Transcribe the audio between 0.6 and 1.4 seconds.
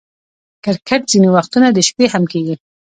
کرکټ ځیني